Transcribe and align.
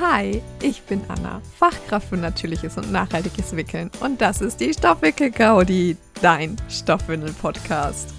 Hi, 0.00 0.42
ich 0.60 0.82
bin 0.82 1.02
Anna, 1.06 1.40
Fachkraft 1.56 2.08
für 2.08 2.16
natürliches 2.16 2.76
und 2.76 2.90
nachhaltiges 2.90 3.54
Wickeln 3.54 3.92
und 4.00 4.20
das 4.20 4.40
ist 4.40 4.58
die 4.58 4.74
Stoffwickel-Gaudi, 4.74 5.96
dein 6.20 6.56
Stoffwindel-Podcast. 6.68 8.12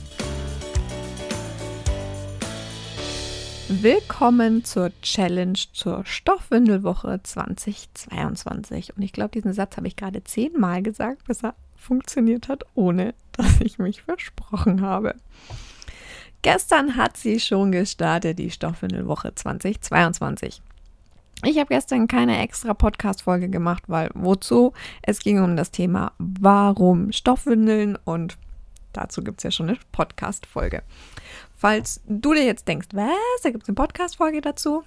Willkommen 3.67 4.63
zur 4.63 4.93
Challenge 5.01 5.59
zur 5.73 6.05
Stoffwindelwoche 6.05 7.19
2022. 7.21 8.95
Und 8.95 9.03
ich 9.03 9.11
glaube, 9.11 9.31
diesen 9.31 9.51
Satz 9.51 9.75
habe 9.75 9.87
ich 9.87 9.97
gerade 9.97 10.23
zehnmal 10.23 10.81
gesagt, 10.81 11.25
bis 11.27 11.43
er 11.43 11.55
funktioniert 11.75 12.47
hat, 12.47 12.63
ohne 12.75 13.13
dass 13.33 13.59
ich 13.59 13.79
mich 13.79 14.01
versprochen 14.01 14.79
habe. 14.79 15.15
Gestern 16.41 16.95
hat 16.95 17.17
sie 17.17 17.41
schon 17.41 17.73
gestartet, 17.73 18.39
die 18.39 18.49
Stoffwindelwoche 18.49 19.35
2022. 19.35 20.61
Ich 21.45 21.59
habe 21.59 21.67
gestern 21.67 22.07
keine 22.07 22.39
extra 22.39 22.73
Podcast-Folge 22.73 23.49
gemacht, 23.49 23.83
weil 23.85 24.09
wozu? 24.15 24.73
Es 25.03 25.19
ging 25.19 25.43
um 25.43 25.55
das 25.55 25.69
Thema, 25.69 26.13
warum 26.17 27.11
Stoffwindeln 27.11 27.99
und 28.03 28.35
dazu 28.93 29.23
gibt 29.23 29.39
es 29.39 29.43
ja 29.43 29.51
schon 29.51 29.69
eine 29.69 29.77
Podcast-Folge. 29.91 30.81
Falls 31.55 32.01
du 32.07 32.33
dir 32.33 32.43
jetzt 32.43 32.67
denkst, 32.67 32.87
was, 32.93 33.41
da 33.43 33.51
gibt 33.51 33.61
es 33.61 33.69
eine 33.69 33.75
Podcast-Folge 33.75 34.41
dazu, 34.41 34.83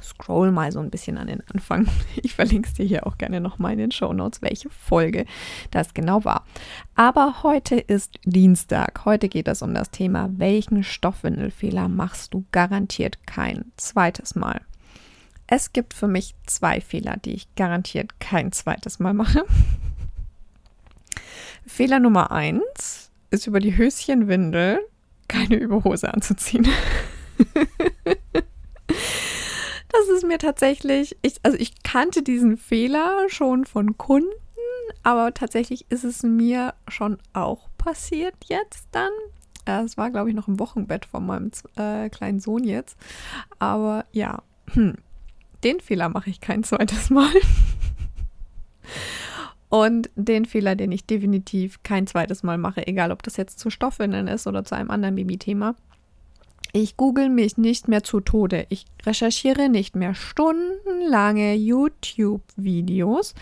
scroll 0.00 0.52
mal 0.52 0.70
so 0.70 0.78
ein 0.78 0.90
bisschen 0.90 1.18
an 1.18 1.26
den 1.26 1.42
Anfang. 1.52 1.88
Ich 2.22 2.34
verlinke 2.34 2.68
es 2.68 2.74
dir 2.74 2.86
hier 2.86 3.06
auch 3.08 3.18
gerne 3.18 3.40
nochmal 3.40 3.72
in 3.72 3.78
den 3.78 3.90
Show 3.90 4.12
Notes, 4.12 4.42
welche 4.42 4.70
Folge 4.70 5.26
das 5.72 5.92
genau 5.92 6.24
war. 6.24 6.44
Aber 6.94 7.42
heute 7.42 7.76
ist 7.76 8.20
Dienstag. 8.24 9.04
Heute 9.04 9.28
geht 9.28 9.48
es 9.48 9.60
um 9.60 9.74
das 9.74 9.90
Thema, 9.90 10.30
welchen 10.36 10.84
Stoffwindelfehler 10.84 11.88
machst 11.88 12.32
du 12.32 12.44
garantiert 12.52 13.26
kein 13.26 13.72
zweites 13.76 14.36
Mal. 14.36 14.60
Es 15.54 15.74
gibt 15.74 15.92
für 15.92 16.08
mich 16.08 16.34
zwei 16.46 16.80
Fehler, 16.80 17.18
die 17.18 17.34
ich 17.34 17.54
garantiert 17.56 18.18
kein 18.20 18.52
zweites 18.52 19.00
Mal 19.00 19.12
mache. 19.12 19.44
Fehler 21.66 22.00
Nummer 22.00 22.30
eins 22.30 23.10
ist 23.30 23.46
über 23.46 23.60
die 23.60 23.76
Höschenwindel 23.76 24.80
keine 25.28 25.56
Überhose 25.56 26.14
anzuziehen. 26.14 26.66
das 28.94 30.08
ist 30.14 30.24
mir 30.26 30.38
tatsächlich, 30.38 31.18
ich, 31.20 31.34
also 31.42 31.58
ich 31.58 31.82
kannte 31.82 32.22
diesen 32.22 32.56
Fehler 32.56 33.26
schon 33.28 33.66
von 33.66 33.98
Kunden, 33.98 34.32
aber 35.02 35.34
tatsächlich 35.34 35.84
ist 35.90 36.04
es 36.04 36.22
mir 36.22 36.72
schon 36.88 37.18
auch 37.34 37.68
passiert 37.76 38.36
jetzt 38.46 38.88
dann. 38.92 39.12
Es 39.66 39.98
war, 39.98 40.10
glaube 40.10 40.30
ich, 40.30 40.34
noch 40.34 40.48
im 40.48 40.58
Wochenbett 40.58 41.04
von 41.04 41.26
meinem 41.26 41.50
äh, 41.76 42.08
kleinen 42.08 42.40
Sohn 42.40 42.64
jetzt. 42.64 42.96
Aber 43.58 44.06
ja, 44.12 44.42
hm 44.70 44.96
den 45.64 45.80
Fehler 45.80 46.08
mache 46.08 46.30
ich 46.30 46.40
kein 46.40 46.64
zweites 46.64 47.10
Mal. 47.10 47.32
Und 49.68 50.10
den 50.16 50.44
Fehler, 50.44 50.76
den 50.76 50.92
ich 50.92 51.06
definitiv 51.06 51.82
kein 51.82 52.06
zweites 52.06 52.42
Mal 52.42 52.58
mache, 52.58 52.86
egal 52.86 53.10
ob 53.10 53.22
das 53.22 53.38
jetzt 53.38 53.58
zu 53.58 53.70
Stoffwindeln 53.70 54.28
ist 54.28 54.46
oder 54.46 54.64
zu 54.64 54.76
einem 54.76 54.90
anderen 54.90 55.14
Babythema. 55.14 55.74
Ich 56.74 56.96
google 56.96 57.28
mich 57.28 57.58
nicht 57.58 57.86
mehr 57.86 58.02
zu 58.02 58.20
Tode. 58.20 58.66
Ich 58.70 58.86
recherchiere 59.04 59.68
nicht 59.68 59.94
mehr 59.94 60.14
stundenlange 60.14 61.54
YouTube-Videos, 61.54 63.34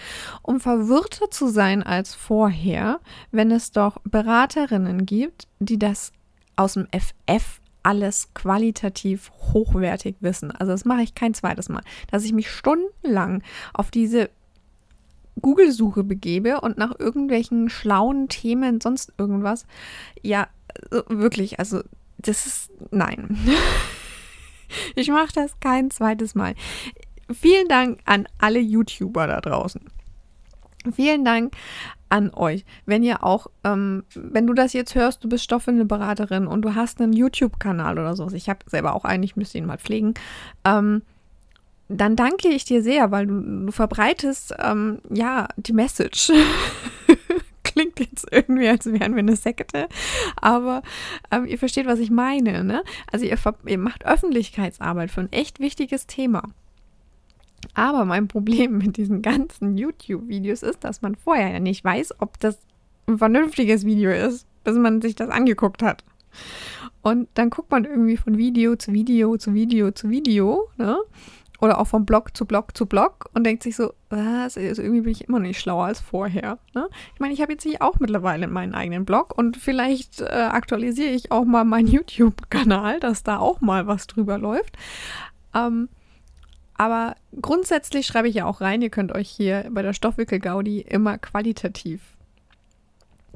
um 0.42 0.58
verwirrter 0.58 1.30
zu 1.30 1.48
sein 1.48 1.84
als 1.84 2.14
vorher, 2.14 3.00
wenn 3.30 3.52
es 3.52 3.70
doch 3.70 3.98
Beraterinnen 4.04 5.06
gibt, 5.06 5.46
die 5.60 5.78
das 5.78 6.12
aus 6.56 6.74
dem 6.74 6.88
FF 6.92 7.60
alles 7.82 8.32
qualitativ 8.34 9.30
hochwertig 9.52 10.16
wissen. 10.20 10.50
Also 10.50 10.72
das 10.72 10.84
mache 10.84 11.02
ich 11.02 11.14
kein 11.14 11.34
zweites 11.34 11.68
Mal, 11.68 11.82
dass 12.10 12.24
ich 12.24 12.32
mich 12.32 12.50
stundenlang 12.50 13.42
auf 13.72 13.90
diese 13.90 14.30
Google-Suche 15.40 16.04
begebe 16.04 16.60
und 16.60 16.78
nach 16.78 16.98
irgendwelchen 16.98 17.70
schlauen 17.70 18.28
Themen, 18.28 18.80
sonst 18.80 19.12
irgendwas. 19.18 19.66
Ja, 20.22 20.48
wirklich, 21.08 21.58
also 21.58 21.82
das 22.18 22.46
ist 22.46 22.70
nein. 22.90 23.38
ich 24.94 25.08
mache 25.08 25.32
das 25.34 25.58
kein 25.60 25.90
zweites 25.90 26.34
Mal. 26.34 26.54
Vielen 27.32 27.68
Dank 27.68 28.00
an 28.04 28.26
alle 28.38 28.60
YouTuber 28.60 29.26
da 29.26 29.40
draußen. 29.40 29.80
Vielen 30.94 31.24
Dank 31.24 31.54
an 32.10 32.34
euch. 32.34 32.64
Wenn 32.84 33.02
ihr 33.02 33.24
auch, 33.24 33.46
ähm, 33.64 34.04
wenn 34.14 34.46
du 34.46 34.52
das 34.52 34.72
jetzt 34.72 34.94
hörst, 34.94 35.24
du 35.24 35.28
bist 35.28 35.44
Stoffwindelberaterin 35.44 36.46
und 36.46 36.62
du 36.62 36.74
hast 36.74 37.00
einen 37.00 37.12
YouTube-Kanal 37.12 37.98
oder 37.98 38.14
so, 38.14 38.28
ich 38.32 38.48
habe 38.48 38.60
selber 38.66 38.94
auch 38.94 39.04
einen, 39.04 39.22
ich 39.22 39.36
müsste 39.36 39.58
ihn 39.58 39.66
mal 39.66 39.78
pflegen, 39.78 40.14
ähm, 40.64 41.02
dann 41.88 42.14
danke 42.14 42.48
ich 42.48 42.64
dir 42.64 42.82
sehr, 42.82 43.10
weil 43.10 43.26
du, 43.26 43.66
du 43.66 43.72
verbreitest, 43.72 44.54
ähm, 44.58 45.00
ja, 45.10 45.48
die 45.56 45.72
Message. 45.72 46.30
Klingt 47.62 48.00
jetzt 48.00 48.26
irgendwie, 48.30 48.68
als 48.68 48.86
wären 48.86 49.14
wir 49.14 49.20
eine 49.20 49.36
Sekte, 49.36 49.88
aber 50.36 50.82
ähm, 51.30 51.46
ihr 51.46 51.58
versteht, 51.58 51.86
was 51.86 52.00
ich 52.00 52.10
meine. 52.10 52.64
Ne? 52.64 52.82
Also 53.12 53.24
ihr, 53.24 53.38
ihr 53.66 53.78
macht 53.78 54.04
Öffentlichkeitsarbeit 54.04 55.10
für 55.10 55.20
ein 55.20 55.32
echt 55.32 55.60
wichtiges 55.60 56.06
Thema. 56.06 56.42
Aber 57.74 58.04
mein 58.04 58.28
Problem 58.28 58.78
mit 58.78 58.96
diesen 58.96 59.22
ganzen 59.22 59.76
YouTube-Videos 59.76 60.62
ist, 60.62 60.84
dass 60.84 61.02
man 61.02 61.14
vorher 61.14 61.52
ja 61.52 61.60
nicht 61.60 61.84
weiß, 61.84 62.20
ob 62.20 62.38
das 62.40 62.58
ein 63.06 63.18
vernünftiges 63.18 63.84
Video 63.84 64.10
ist, 64.10 64.46
bis 64.64 64.76
man 64.76 65.00
sich 65.00 65.14
das 65.14 65.30
angeguckt 65.30 65.82
hat. 65.82 66.04
Und 67.02 67.28
dann 67.34 67.50
guckt 67.50 67.70
man 67.70 67.84
irgendwie 67.84 68.16
von 68.16 68.36
Video 68.36 68.76
zu 68.76 68.92
Video 68.92 69.36
zu 69.36 69.54
Video 69.54 69.90
zu 69.90 70.10
Video, 70.10 70.68
ne? 70.76 70.98
Oder 71.60 71.78
auch 71.78 71.86
von 71.86 72.06
Blog 72.06 72.34
zu 72.34 72.46
Blog 72.46 72.74
zu 72.74 72.86
Blog 72.86 73.28
und 73.34 73.44
denkt 73.44 73.62
sich 73.62 73.76
so, 73.76 73.92
was, 74.08 74.56
also 74.56 74.80
irgendwie 74.80 75.02
bin 75.02 75.12
ich 75.12 75.28
immer 75.28 75.40
nicht 75.40 75.60
schlauer 75.60 75.84
als 75.84 76.00
vorher. 76.00 76.58
Ne? 76.74 76.88
Ich 77.12 77.20
meine, 77.20 77.34
ich 77.34 77.42
habe 77.42 77.52
jetzt 77.52 77.64
hier 77.64 77.82
auch 77.82 77.98
mittlerweile 77.98 78.48
meinen 78.48 78.74
eigenen 78.74 79.04
Blog 79.04 79.36
und 79.36 79.58
vielleicht 79.58 80.22
äh, 80.22 80.24
aktualisiere 80.24 81.10
ich 81.10 81.30
auch 81.30 81.44
mal 81.44 81.64
meinen 81.64 81.86
YouTube-Kanal, 81.88 82.98
dass 83.00 83.24
da 83.24 83.38
auch 83.38 83.60
mal 83.60 83.86
was 83.86 84.06
drüber 84.06 84.38
läuft. 84.38 84.78
Ähm, 85.54 85.90
aber 86.80 87.14
grundsätzlich 87.42 88.06
schreibe 88.06 88.30
ich 88.30 88.36
ja 88.36 88.46
auch 88.46 88.62
rein, 88.62 88.80
ihr 88.80 88.88
könnt 88.88 89.12
euch 89.12 89.28
hier 89.28 89.68
bei 89.70 89.82
der 89.82 89.92
Stoffwickel-Gaudi 89.92 90.80
immer 90.80 91.18
qualitativ 91.18 92.00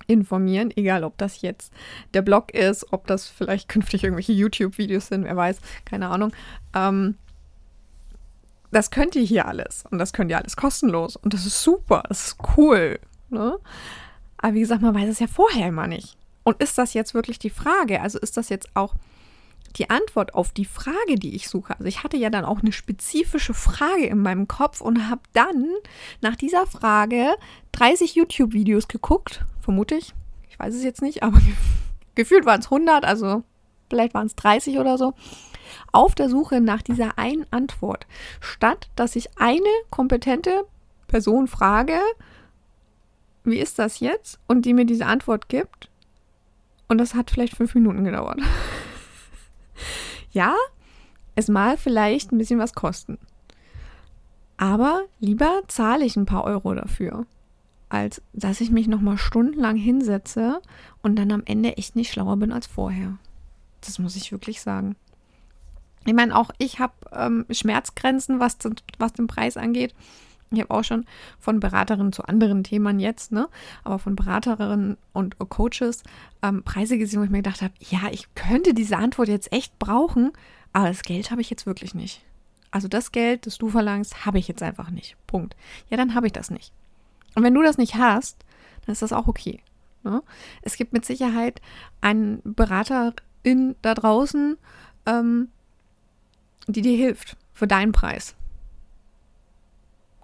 informieren, 0.07 0.73
egal 0.75 1.05
ob 1.05 1.19
das 1.19 1.43
jetzt 1.43 1.71
der 2.15 2.23
Blog 2.23 2.55
ist, 2.55 2.91
ob 2.95 3.07
das 3.07 3.29
vielleicht 3.29 3.69
künftig 3.69 4.03
irgendwelche 4.03 4.33
YouTube-Videos 4.33 5.09
sind, 5.09 5.25
wer 5.25 5.37
weiß, 5.37 5.59
keine 5.85 6.09
Ahnung. 6.09 6.33
Ähm, 6.75 7.17
das 8.71 8.91
könnt 8.91 9.15
ihr 9.15 9.25
hier 9.25 9.47
alles 9.47 9.85
und 9.91 9.99
das 9.99 10.15
könnt 10.15 10.31
ihr 10.31 10.39
alles 10.39 10.57
kostenlos 10.57 11.17
und 11.17 11.35
das 11.35 11.45
ist 11.45 11.63
super, 11.63 12.03
das 12.09 12.29
ist 12.29 12.37
cool. 12.57 12.99
Ne? 13.29 13.59
Aber 14.39 14.55
wie 14.55 14.61
gesagt, 14.61 14.81
man 14.81 14.95
weiß 14.95 15.11
es 15.11 15.19
ja 15.19 15.27
vorher 15.27 15.69
immer 15.69 15.87
nicht. 15.87 16.17
Und 16.45 16.63
ist 16.63 16.79
das 16.79 16.95
jetzt 16.95 17.13
wirklich 17.13 17.39
die 17.39 17.51
Frage? 17.51 18.01
Also 18.01 18.19
ist 18.19 18.39
das 18.39 18.49
jetzt 18.49 18.71
auch 18.73 18.95
die 19.77 19.91
Antwort 19.91 20.35
auf 20.35 20.53
die 20.53 20.65
Frage, 20.65 21.17
die 21.17 21.35
ich 21.35 21.49
suche. 21.49 21.75
Also 21.75 21.85
ich 21.85 22.03
hatte 22.03 22.17
ja 22.17 22.31
dann 22.31 22.45
auch 22.45 22.61
eine 22.61 22.73
spezifische 22.73 23.55
Frage 23.55 24.07
in 24.07 24.19
meinem 24.19 24.49
Kopf 24.49 24.81
und 24.81 25.09
habe 25.09 25.23
dann 25.33 25.69
nach 26.21 26.37
dieser 26.37 26.67
Frage 26.67 27.35
30 27.73 28.15
YouTube-Videos 28.15 28.89
geguckt, 28.89 29.45
vermute 29.61 29.97
ich. 29.97 30.15
Ich 30.49 30.59
weiß 30.59 30.75
es 30.75 30.85
jetzt 30.85 31.03
nicht, 31.03 31.23
aber 31.23 31.41
gefühlt 32.15 32.47
waren 32.47 32.61
es 32.61 32.67
100, 32.67 33.05
also 33.05 33.43
vielleicht 33.91 34.15
waren 34.15 34.27
es 34.27 34.37
30 34.37 34.79
oder 34.79 34.97
so. 34.99 35.15
Auf 35.93 36.15
der 36.15 36.29
Suche 36.29 36.61
nach 36.61 36.83
dieser 36.83 37.19
einen 37.19 37.47
Antwort, 37.51 38.07
statt 38.41 38.91
dass 38.97 39.17
ich 39.17 39.39
eine 39.39 39.61
kompetente 39.91 40.67
Person 41.09 41.49
frage, 41.49 41.99
wie 43.45 43.59
ist 43.59 43.79
das 43.79 44.01
jetzt? 44.01 44.39
Und 44.47 44.63
die 44.63 44.73
mir 44.73 44.87
diese 44.87 45.07
Antwort 45.07 45.49
gibt. 45.49 45.91
Und 46.89 46.99
das 46.99 47.15
hat 47.15 47.31
vielleicht 47.31 47.57
fünf 47.57 47.75
Minuten 47.75 48.05
gedauert. 48.05 48.41
Ja, 50.35 50.55
es 51.37 51.49
mag 51.49 51.79
vielleicht 51.79 52.33
ein 52.33 52.39
bisschen 52.39 52.59
was 52.59 52.75
kosten. 52.75 53.19
Aber 54.57 55.03
lieber 55.21 55.63
zahle 55.69 56.05
ich 56.05 56.17
ein 56.17 56.27
paar 56.27 56.45
Euro 56.45 56.75
dafür, 56.75 57.27
als 57.89 58.21
dass 58.33 58.61
ich 58.61 58.71
mich 58.71 58.89
nochmal 58.89 59.17
stundenlang 59.17 59.77
hinsetze 59.77 60.61
und 61.03 61.17
dann 61.17 61.33
am 61.33 61.43
Ende 61.45 61.77
echt 61.77 61.97
nicht 61.97 62.13
schlauer 62.13 62.37
bin 62.37 62.53
als 62.53 62.67
vorher. 62.67 63.17
Das 63.81 63.99
muss 63.99 64.17
ich 64.17 64.33
wirklich 64.33 64.61
sagen. 64.61 64.97
Ich 66.05 66.15
meine, 66.15 66.37
auch 66.37 66.51
ich 66.59 66.81
habe 66.81 66.95
ähm, 67.13 67.47
Schmerzgrenzen, 67.51 68.41
was, 68.41 68.59
was 68.99 69.13
den 69.13 69.27
Preis 69.27 69.57
angeht. 69.57 69.95
Ich 70.51 70.61
habe 70.61 70.71
auch 70.71 70.85
schon 70.85 71.05
von 71.39 71.61
Beraterinnen 71.61 72.13
zu 72.13 72.25
anderen 72.25 72.65
Themen 72.65 73.01
jetzt, 73.01 73.33
ne, 73.33 73.49
aber 73.83 73.99
von 73.99 74.15
Beraterinnen 74.17 74.97
und 75.13 75.39
Coaches 75.39 76.03
ähm, 76.43 76.63
Preise 76.63 76.99
gesehen, 76.99 77.21
wo 77.21 77.25
ich 77.25 77.31
mir 77.31 77.43
gedacht 77.43 77.63
habe, 77.63 77.75
ja, 77.81 78.09
ich 78.11 78.35
könnte 78.35 78.75
diese 78.75 78.97
Antwort 78.97 79.29
jetzt 79.29 79.53
echt 79.53 79.79
brauchen, 79.79 80.33
aber 80.73 80.89
das 80.89 81.03
Geld 81.03 81.31
habe 81.31 81.41
ich 81.41 81.51
jetzt 81.51 81.67
wirklich 81.67 81.95
nicht. 81.95 82.23
Also 82.71 82.89
das 82.89 83.13
Geld, 83.13 83.47
das 83.47 83.59
du 83.59 83.69
verlangst, 83.69 84.27
habe 84.27 84.39
ich 84.39 84.49
jetzt 84.49 84.63
einfach 84.63 84.91
nicht. 84.91 85.17
Punkt. 85.27 85.55
Ja, 85.91 85.97
dann 85.97 86.15
habe 86.15 86.27
ich 86.27 86.33
das 86.33 86.51
nicht. 86.51 86.73
Und 87.35 87.43
wenn 87.43 87.55
du 87.55 87.63
das 87.63 87.79
nicht 87.79 87.95
hast, 87.95 88.45
dann 88.85 88.93
ist 88.93 89.03
das 89.03 89.13
auch 89.13 89.29
okay. 89.29 89.61
Ne? 90.03 90.23
Es 90.63 90.77
gibt 90.77 90.93
mit 90.93 91.05
Sicherheit 91.05 91.61
einen 92.01 92.41
Beraterin 92.45 93.77
da 93.83 93.95
draußen, 93.95 94.57
ähm, 95.07 95.49
die 96.67 96.83
dir 96.83 96.97
hilft 96.97 97.37
für 97.53 97.67
deinen 97.67 97.93
Preis. 97.93 98.35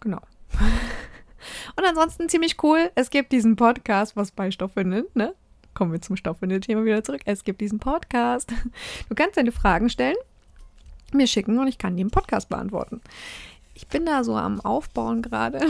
Genau. 0.00 0.20
Und 1.76 1.85
ansonsten 1.87 2.29
ziemlich 2.29 2.62
cool. 2.62 2.91
Es 2.94 3.11
gibt 3.11 3.32
diesen 3.32 3.56
Podcast, 3.56 4.17
was 4.17 4.31
bei 4.31 4.50
Stoffwindeln, 4.50 5.06
ne? 5.14 5.35
Kommen 5.75 5.93
wir 5.93 6.00
zum 6.00 6.17
Stoffwindel-Thema 6.17 6.85
wieder 6.85 7.05
zurück. 7.05 7.23
Es 7.25 7.44
gibt 7.44 7.61
diesen 7.61 7.79
Podcast. 7.79 8.52
Du 9.08 9.14
kannst 9.14 9.37
deine 9.37 9.52
Fragen 9.52 9.88
stellen, 9.88 10.17
mir 11.12 11.26
schicken 11.26 11.58
und 11.58 11.69
ich 11.69 11.79
kann 11.79 11.97
die 11.97 12.02
im 12.02 12.11
Podcast 12.11 12.49
beantworten. 12.49 13.00
Ich 13.75 13.87
bin 13.87 14.05
da 14.05 14.25
so 14.25 14.37
am 14.37 14.61
Aufbauen 14.61 15.23
gerade 15.23 15.61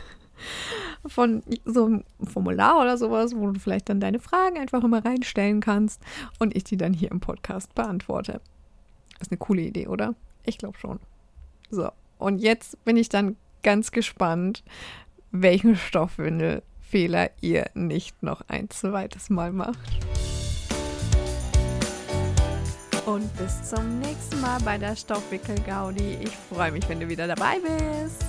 von 1.06 1.42
so 1.64 1.86
einem 1.86 2.04
Formular 2.22 2.80
oder 2.80 2.98
sowas, 2.98 3.34
wo 3.34 3.50
du 3.50 3.58
vielleicht 3.58 3.88
dann 3.88 4.00
deine 4.00 4.18
Fragen 4.18 4.58
einfach 4.58 4.82
immer 4.82 5.04
reinstellen 5.04 5.60
kannst 5.60 6.02
und 6.38 6.54
ich 6.56 6.64
die 6.64 6.76
dann 6.76 6.92
hier 6.92 7.10
im 7.10 7.20
Podcast 7.20 7.74
beantworte. 7.74 8.40
Ist 9.20 9.30
eine 9.30 9.38
coole 9.38 9.62
Idee, 9.62 9.86
oder? 9.86 10.14
Ich 10.44 10.58
glaube 10.58 10.78
schon. 10.78 10.98
So, 11.70 11.90
und 12.18 12.38
jetzt 12.38 12.84
bin 12.84 12.96
ich 12.96 13.08
dann 13.08 13.36
ganz 13.62 13.92
gespannt, 13.92 14.62
welchen 15.30 15.76
Stoffwindelfehler 15.76 17.30
ihr 17.40 17.66
nicht 17.74 18.22
noch 18.22 18.42
ein 18.48 18.70
zweites 18.70 19.30
Mal 19.30 19.52
macht. 19.52 19.98
Und 23.06 23.36
bis 23.38 23.68
zum 23.68 23.98
nächsten 23.98 24.40
Mal 24.40 24.60
bei 24.60 24.78
der 24.78 24.94
Stoffwickel-Gaudi. 24.94 26.18
Ich 26.22 26.36
freue 26.54 26.70
mich, 26.70 26.88
wenn 26.88 27.00
du 27.00 27.08
wieder 27.08 27.26
dabei 27.26 27.56
bist. 27.58 28.24